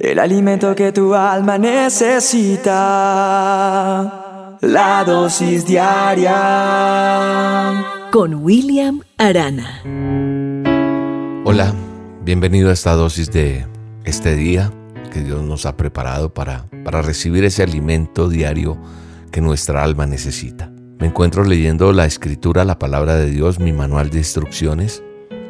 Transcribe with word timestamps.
El 0.00 0.18
alimento 0.18 0.74
que 0.74 0.90
tu 0.90 1.14
alma 1.14 1.56
necesita. 1.56 2.72
La 4.60 5.04
dosis 5.04 5.64
diaria. 5.64 6.32
Con 8.10 8.42
William 8.42 9.02
Arana. 9.18 9.82
Hola, 11.44 11.72
bienvenido 12.24 12.70
a 12.70 12.72
esta 12.72 12.94
dosis 12.94 13.30
de 13.30 13.68
este 14.04 14.34
día 14.34 14.72
que 15.12 15.20
Dios 15.20 15.44
nos 15.44 15.64
ha 15.64 15.76
preparado 15.76 16.34
para, 16.34 16.68
para 16.84 17.00
recibir 17.00 17.44
ese 17.44 17.62
alimento 17.62 18.28
diario 18.28 18.76
que 19.30 19.40
nuestra 19.40 19.84
alma 19.84 20.06
necesita. 20.06 20.72
Me 20.98 21.06
encuentro 21.06 21.44
leyendo 21.44 21.92
la 21.92 22.06
escritura, 22.06 22.64
la 22.64 22.80
palabra 22.80 23.14
de 23.14 23.30
Dios, 23.30 23.60
mi 23.60 23.72
manual 23.72 24.10
de 24.10 24.18
instrucciones. 24.18 25.04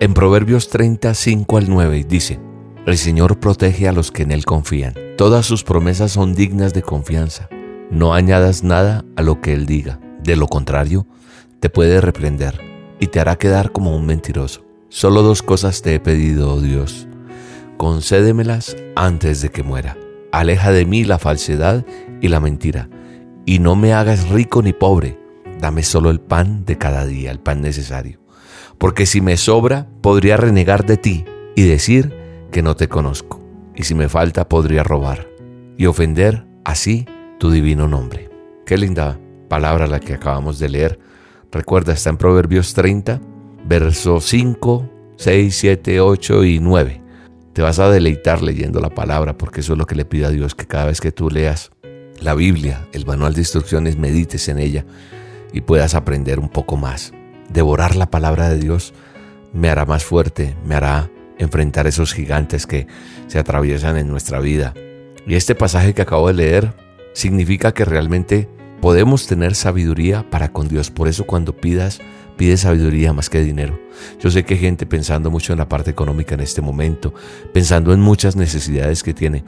En 0.00 0.14
Proverbios 0.14 0.70
35 0.70 1.58
al 1.58 1.68
9 1.68 2.06
dice, 2.08 2.40
el 2.86 2.98
Señor 2.98 3.38
protege 3.38 3.88
a 3.88 3.92
los 3.92 4.10
que 4.10 4.22
en 4.22 4.32
Él 4.32 4.44
confían. 4.44 4.94
Todas 5.16 5.46
sus 5.46 5.64
promesas 5.64 6.12
son 6.12 6.34
dignas 6.34 6.72
de 6.72 6.82
confianza. 6.82 7.48
No 7.90 8.14
añadas 8.14 8.62
nada 8.62 9.04
a 9.16 9.22
lo 9.22 9.40
que 9.40 9.52
Él 9.52 9.66
diga. 9.66 10.00
De 10.22 10.36
lo 10.36 10.46
contrario, 10.46 11.06
te 11.60 11.70
puede 11.70 12.00
reprender 12.00 12.60
y 12.98 13.08
te 13.08 13.20
hará 13.20 13.36
quedar 13.36 13.72
como 13.72 13.94
un 13.94 14.06
mentiroso. 14.06 14.64
Solo 14.88 15.22
dos 15.22 15.42
cosas 15.42 15.82
te 15.82 15.94
he 15.94 16.00
pedido, 16.00 16.54
oh 16.54 16.60
Dios. 16.60 17.06
Concédemelas 17.76 18.76
antes 18.96 19.40
de 19.40 19.50
que 19.50 19.62
muera. 19.62 19.96
Aleja 20.32 20.72
de 20.72 20.84
mí 20.84 21.04
la 21.04 21.18
falsedad 21.18 21.84
y 22.20 22.28
la 22.28 22.40
mentira, 22.40 22.88
y 23.46 23.58
no 23.58 23.74
me 23.74 23.92
hagas 23.92 24.28
rico 24.28 24.62
ni 24.62 24.72
pobre. 24.72 25.18
Dame 25.60 25.82
solo 25.82 26.10
el 26.10 26.20
pan 26.20 26.64
de 26.64 26.78
cada 26.78 27.06
día, 27.06 27.30
el 27.30 27.40
pan 27.40 27.60
necesario. 27.60 28.20
Porque 28.78 29.06
si 29.06 29.20
me 29.20 29.36
sobra, 29.36 29.88
podría 30.02 30.36
renegar 30.36 30.86
de 30.86 30.96
ti 30.96 31.24
y 31.56 31.62
decir, 31.62 32.19
que 32.50 32.62
no 32.62 32.76
te 32.76 32.88
conozco, 32.88 33.40
y 33.74 33.84
si 33.84 33.94
me 33.94 34.08
falta 34.08 34.48
podría 34.48 34.82
robar 34.82 35.28
y 35.76 35.86
ofender 35.86 36.44
así 36.64 37.06
tu 37.38 37.50
divino 37.50 37.88
nombre. 37.88 38.28
Qué 38.66 38.76
linda 38.76 39.18
palabra 39.48 39.86
la 39.86 40.00
que 40.00 40.14
acabamos 40.14 40.58
de 40.58 40.68
leer. 40.68 40.98
Recuerda, 41.50 41.92
está 41.92 42.10
en 42.10 42.16
Proverbios 42.16 42.74
30, 42.74 43.20
versos 43.66 44.24
5, 44.26 44.90
6, 45.16 45.56
7, 45.56 46.00
8 46.00 46.44
y 46.44 46.60
9. 46.60 47.02
Te 47.52 47.62
vas 47.62 47.78
a 47.78 47.90
deleitar 47.90 48.42
leyendo 48.42 48.80
la 48.80 48.90
palabra 48.90 49.36
porque 49.36 49.60
eso 49.60 49.72
es 49.72 49.78
lo 49.78 49.86
que 49.86 49.96
le 49.96 50.04
pido 50.04 50.28
a 50.28 50.30
Dios, 50.30 50.54
que 50.54 50.66
cada 50.66 50.86
vez 50.86 51.00
que 51.00 51.12
tú 51.12 51.30
leas 51.30 51.72
la 52.20 52.34
Biblia, 52.34 52.86
el 52.92 53.06
manual 53.06 53.34
de 53.34 53.40
instrucciones, 53.40 53.96
medites 53.96 54.48
en 54.48 54.58
ella 54.58 54.84
y 55.52 55.62
puedas 55.62 55.94
aprender 55.94 56.38
un 56.38 56.48
poco 56.48 56.76
más. 56.76 57.12
Devorar 57.48 57.96
la 57.96 58.10
palabra 58.10 58.48
de 58.48 58.58
Dios 58.58 58.94
me 59.52 59.68
hará 59.68 59.84
más 59.84 60.04
fuerte, 60.04 60.56
me 60.64 60.74
hará 60.74 61.10
enfrentar 61.40 61.86
esos 61.86 62.12
gigantes 62.12 62.66
que 62.66 62.86
se 63.26 63.38
atraviesan 63.38 63.96
en 63.96 64.08
nuestra 64.08 64.38
vida. 64.40 64.74
Y 65.26 65.34
este 65.34 65.54
pasaje 65.54 65.94
que 65.94 66.02
acabo 66.02 66.28
de 66.28 66.34
leer 66.34 66.74
significa 67.14 67.72
que 67.72 67.84
realmente 67.84 68.48
podemos 68.80 69.26
tener 69.26 69.54
sabiduría 69.54 70.28
para 70.30 70.52
con 70.52 70.68
Dios. 70.68 70.90
Por 70.90 71.08
eso 71.08 71.24
cuando 71.26 71.56
pidas, 71.56 72.00
pide 72.36 72.56
sabiduría 72.56 73.12
más 73.12 73.30
que 73.30 73.40
dinero. 73.40 73.78
Yo 74.20 74.30
sé 74.30 74.44
que 74.44 74.54
hay 74.54 74.60
gente 74.60 74.86
pensando 74.86 75.30
mucho 75.30 75.52
en 75.52 75.58
la 75.58 75.68
parte 75.68 75.90
económica 75.90 76.34
en 76.34 76.40
este 76.40 76.60
momento, 76.60 77.14
pensando 77.52 77.92
en 77.92 78.00
muchas 78.00 78.36
necesidades 78.36 79.02
que 79.02 79.14
tiene, 79.14 79.44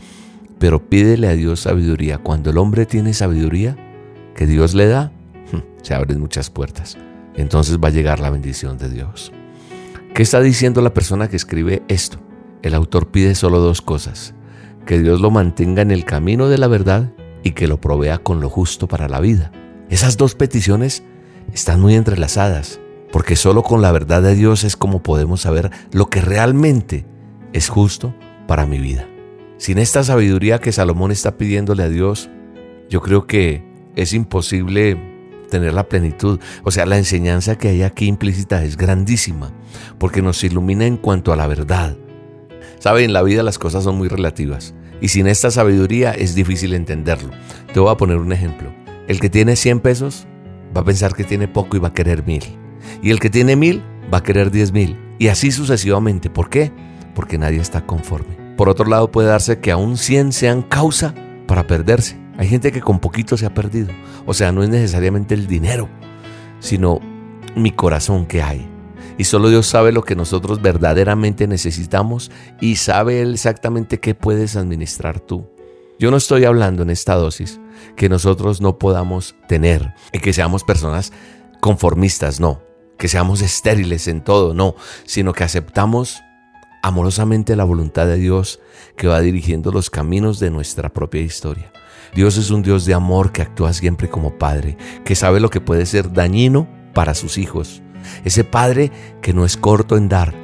pero 0.59 0.89
pídele 0.89 1.29
a 1.29 1.33
Dios 1.33 1.61
sabiduría. 1.61 2.19
Cuando 2.19 2.51
el 2.51 2.59
hombre 2.59 2.87
tiene 2.87 3.15
sabiduría 3.15 3.77
que 4.35 4.47
Dios 4.47 4.75
le 4.75 4.87
da, 4.87 5.13
se 5.83 5.95
abren 5.95 6.21
muchas 6.21 6.51
puertas. 6.51 6.97
Entonces 7.35 7.79
va 7.79 7.89
a 7.89 7.93
llegar 7.93 8.21
la 8.21 8.31
bendición 8.31 8.79
de 8.79 8.91
Dios. 8.91 9.33
¿Qué 10.15 10.23
está 10.23 10.43
diciendo 10.43 10.83
la 10.83 10.93
persona 10.93 11.29
que 11.29 11.37
escribe 11.37 11.83
esto? 11.89 12.19
El 12.61 12.75
autor 12.75 13.11
pide 13.11 13.35
solo 13.35 13.61
dos 13.61 13.81
cosas, 13.81 14.35
que 14.85 15.01
Dios 15.01 15.23
lo 15.23 15.31
mantenga 15.31 15.81
en 15.81 15.91
el 15.91 16.05
camino 16.05 16.51
de 16.51 16.59
la 16.59 16.69
verdad 16.69 17.11
y 17.43 17.53
que 17.53 17.67
lo 17.67 17.81
provea 17.81 18.19
con 18.19 18.39
lo 18.43 18.51
justo 18.51 18.89
para 18.89 19.09
la 19.09 19.21
vida. 19.21 19.53
Esas 19.89 20.19
dos 20.19 20.35
peticiones 20.35 21.03
están 21.55 21.81
muy 21.81 21.95
entrelazadas, 21.95 22.79
porque 23.11 23.37
solo 23.37 23.63
con 23.63 23.81
la 23.81 23.91
verdad 23.91 24.23
de 24.23 24.35
Dios 24.35 24.65
es 24.65 24.77
como 24.77 25.03
podemos 25.03 25.41
saber 25.41 25.71
lo 25.93 26.11
que 26.11 26.21
realmente 26.21 27.07
es 27.55 27.71
justo 27.71 28.15
para 28.47 28.67
mi 28.67 28.79
vida. 28.79 29.09
Sin 29.57 29.79
esta 29.79 30.05
sabiduría 30.05 30.59
que 30.59 30.73
Salomón 30.73 31.11
está 31.11 31.39
pidiéndole 31.39 31.85
a 31.85 31.89
Dios, 31.89 32.29
yo 32.91 33.01
creo 33.01 33.27
que 33.27 33.65
es 33.97 34.13
imposible 34.13 35.12
tener 35.53 35.75
la 35.75 35.89
plenitud. 35.89 36.41
O 36.65 36.71
sea, 36.71 36.87
la 36.87 36.99
enseñanza 36.99 37.57
que 37.57 37.69
hay 37.69 37.83
aquí 37.83 38.07
implícita 38.07 38.65
es 38.65 38.77
grandísima, 38.77 39.53
porque 39.99 40.23
nos 40.23 40.43
ilumina 40.43 40.87
en 40.87 40.97
cuanto 40.97 41.33
a 41.33 41.37
la 41.37 41.47
verdad. 41.47 41.97
Sabe, 42.79 43.05
en 43.05 43.13
la 43.13 43.23
vida 43.23 43.43
las 43.43 43.59
cosas 43.59 43.85
son 43.85 43.97
muy 43.97 44.09
relativas, 44.09 44.75
y 45.01 45.09
sin 45.09 45.27
esta 45.27 45.51
sabiduría 45.51 46.13
es 46.13 46.35
difícil 46.35 46.75
entenderlo. 46.75 47.31
Te 47.73 47.81
voy 47.81 47.93
a 47.93 47.97
poner 47.97 48.17
un 48.17 48.33
ejemplo. 48.33 48.73
El 49.07 49.21
que 49.21 49.31
tiene 49.31 49.55
100 49.55 49.81
pesos 49.81 50.27
va 50.75 50.81
a 50.81 50.85
pensar 50.85 51.15
que 51.15 51.25
tiene 51.25 51.49
poco 51.49 51.77
y 51.77 51.81
va 51.81 51.89
a 51.89 51.95
querer 51.95 52.27
mil. 52.27 52.43
Y 53.03 53.11
el 53.11 53.21
que 53.21 53.31
tiene 53.31 53.55
mil 53.55 53.83
va 54.13 54.19
a 54.19 54.23
querer 54.23 54.51
diez 54.51 54.73
mil. 54.73 54.97
Y 55.19 55.29
así 55.29 55.53
sucesivamente. 55.53 56.31
¿Por 56.31 56.49
qué? 56.49 56.73
Porque 57.15 57.37
nadie 57.37 57.61
está 57.61 57.85
conforme. 57.85 58.37
Por 58.57 58.69
otro 58.69 58.87
lado, 58.87 59.11
puede 59.11 59.29
darse 59.29 59.61
que 59.61 59.71
aún 59.71 59.97
100 59.97 60.33
sean 60.33 60.63
causa 60.63 61.15
para 61.47 61.67
perderse. 61.67 62.22
Hay 62.43 62.49
gente 62.49 62.73
que 62.73 62.81
con 62.81 62.99
poquito 62.99 63.37
se 63.37 63.47
ha 63.47 63.55
perdido. 63.55 63.91
O 64.27 64.35
sea, 64.35 64.51
no 64.51 64.65
es 64.65 64.69
necesariamente 64.69 65.33
el 65.33 65.47
dinero, 65.47 65.89
sino 66.59 66.99
mi 67.55 67.71
corazón 67.71 68.27
que 68.27 68.43
hay. 68.43 68.69
Y 69.17 69.23
solo 69.23 69.49
Dios 69.49 69.69
sabe 69.69 69.93
lo 69.93 70.03
que 70.03 70.17
nosotros 70.17 70.61
verdaderamente 70.61 71.47
necesitamos 71.47 72.33
y 72.61 72.75
sabe 72.75 73.23
Él 73.23 73.35
exactamente 73.35 74.01
qué 74.01 74.17
puedes 74.17 74.57
administrar 74.57 75.21
tú. 75.21 75.47
Yo 76.01 76.11
no 76.11 76.17
estoy 76.17 76.45
hablando 76.45 76.83
en 76.83 76.91
esta 76.91 77.15
dosis 77.15 77.61
que 77.95 78.09
nosotros 78.09 78.61
no 78.61 78.77
podamos 78.77 79.37
tener 79.47 79.95
y 80.13 80.19
que 80.19 80.33
seamos 80.33 80.65
personas 80.65 81.13
conformistas, 81.61 82.41
no, 82.41 82.61
que 82.99 83.07
seamos 83.07 83.41
estériles 83.41 84.09
en 84.09 84.21
todo, 84.21 84.53
no, 84.53 84.75
sino 85.05 85.33
que 85.33 85.45
aceptamos 85.45 86.25
amorosamente 86.83 87.57
la 87.57 87.65
voluntad 87.65 88.07
de 88.07 88.17
Dios 88.17 88.61
que 88.97 89.07
va 89.07 89.21
dirigiendo 89.21 89.71
los 89.71 89.89
caminos 89.89 90.41
de 90.41 90.51
nuestra 90.51 90.89
propia 90.89 91.23
historia. 91.23 91.73
Dios 92.15 92.37
es 92.37 92.51
un 92.51 92.63
Dios 92.63 92.85
de 92.85 92.93
amor 92.93 93.33
que 93.33 93.41
actúa 93.41 93.73
siempre 93.73 94.11
como 94.11 94.37
Padre, 94.37 94.77
que 95.05 95.15
sabe 95.15 95.41
lo 95.41 95.49
que 95.49 95.61
puede 95.61 95.87
ser 95.87 96.13
dañino 96.13 96.69
para 96.93 97.15
sus 97.15 97.39
hijos. 97.39 97.83
Ese 98.25 98.45
Padre 98.45 98.91
que 99.23 99.33
no 99.33 99.45
es 99.45 99.57
corto 99.57 99.97
en 99.97 100.09
dar, 100.09 100.35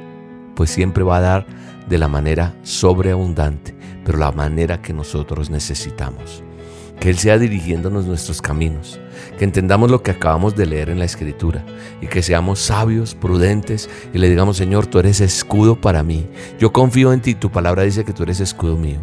pues 0.55 0.71
siempre 0.71 1.03
va 1.03 1.17
a 1.17 1.21
dar 1.21 1.45
de 1.87 1.97
la 1.97 2.07
manera 2.07 2.55
sobreabundante, 2.63 3.75
pero 4.05 4.17
la 4.17 4.31
manera 4.31 4.81
que 4.81 4.93
nosotros 4.93 5.49
necesitamos. 5.49 6.43
Que 6.99 7.09
Él 7.09 7.17
sea 7.17 7.37
dirigiéndonos 7.37 8.05
nuestros 8.05 8.41
caminos, 8.41 8.99
que 9.37 9.45
entendamos 9.45 9.89
lo 9.89 10.03
que 10.03 10.11
acabamos 10.11 10.55
de 10.55 10.65
leer 10.65 10.89
en 10.89 10.99
la 10.99 11.05
Escritura 11.05 11.65
y 12.01 12.07
que 12.07 12.21
seamos 12.21 12.59
sabios, 12.59 13.15
prudentes 13.15 13.89
y 14.13 14.17
le 14.17 14.29
digamos, 14.29 14.57
Señor, 14.57 14.87
tú 14.87 14.99
eres 14.99 15.21
escudo 15.21 15.79
para 15.79 16.03
mí. 16.03 16.27
Yo 16.59 16.73
confío 16.73 17.13
en 17.13 17.21
ti, 17.21 17.35
tu 17.35 17.51
palabra 17.51 17.83
dice 17.83 18.03
que 18.03 18.13
tú 18.13 18.23
eres 18.23 18.39
escudo 18.39 18.75
mío. 18.75 18.99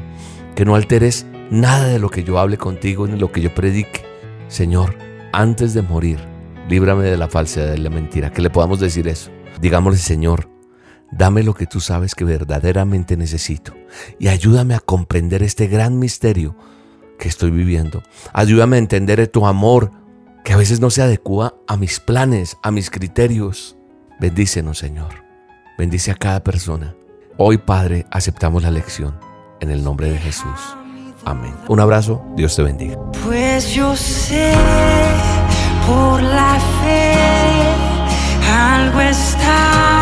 Que 0.55 0.65
no 0.65 0.75
alteres 0.75 1.27
nada 1.51 1.89
de 1.89 1.99
lo 1.99 2.11
que 2.11 2.25
yo 2.25 2.39
hable 2.39 2.59
contigo 2.59 3.07
ni 3.07 3.19
lo 3.19 3.33
que 3.33 3.41
yo 3.41 3.55
predique. 3.55 4.05
Señor, 4.49 4.97
antes 5.33 5.75
de 5.75 5.83
morir, 5.83 6.19
líbrame 6.69 7.05
de 7.05 7.17
la 7.17 7.29
falsedad 7.29 7.71
de 7.71 7.79
la 7.79 7.91
mentira. 7.91 8.31
Que 8.31 8.43
le 8.43 8.51
podamos 8.51 8.81
decir 8.81 9.09
eso. 9.09 9.31
Digámosle, 9.61 9.99
Señor, 9.99 10.51
dame 11.11 11.43
lo 11.43 11.55
que 11.55 11.67
tú 11.67 11.81
sabes 11.81 12.15
que 12.15 12.25
verdaderamente 12.25 13.17
necesito 13.17 13.75
y 14.19 14.29
ayúdame 14.29 14.75
a 14.75 14.81
comprender 14.81 15.43
este 15.43 15.67
gran 15.67 15.99
misterio 15.99 16.57
que 17.19 17.29
estoy 17.29 17.51
viviendo. 17.51 18.03
Ayúdame 18.33 18.77
a 18.77 18.81
entender 18.81 19.27
tu 19.29 19.47
amor 19.47 19.91
que 20.45 20.53
a 20.53 20.57
veces 20.57 20.81
no 20.81 20.91
se 20.91 21.03
adecua 21.03 21.55
a 21.67 21.77
mis 21.77 22.01
planes, 22.01 22.57
a 22.63 22.71
mis 22.71 22.91
criterios. 22.91 23.77
Bendícenos, 24.21 24.79
Señor. 24.79 25.25
Bendice 25.79 26.11
a 26.11 26.15
cada 26.15 26.43
persona. 26.43 26.95
Hoy, 27.37 27.59
Padre, 27.59 28.07
aceptamos 28.11 28.63
la 28.63 28.71
lección 28.71 29.19
en 29.61 29.71
el 29.71 29.83
nombre 29.83 30.11
de 30.11 30.19
Jesús. 30.19 30.77
Amén. 31.25 31.55
Un 31.69 31.81
abrazo, 31.81 32.25
Dios 32.37 32.55
te 32.55 32.63
bendiga. 32.63 32.97
Pues 33.25 33.75
yo 33.75 33.97
sé 33.97 34.53
por 35.87 36.23
la 36.23 36.59
fe 36.83 37.37
algo 38.49 39.01
está 39.01 39.96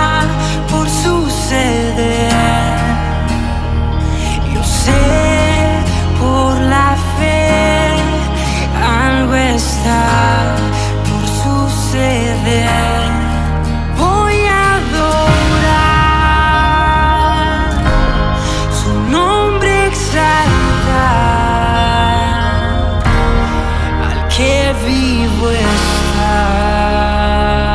vivo 24.87 25.51
está 25.51 26.35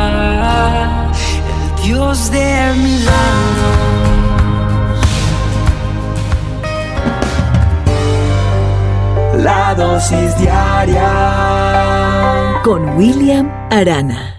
el 0.07 1.84
Dios 1.84 2.31
de 2.31 2.74
milagros. 2.75 3.80
La 9.38 9.74
dosis 9.75 10.38
diaria 10.38 11.12
con 12.63 12.98
William 12.98 13.50
Arana. 13.72 14.38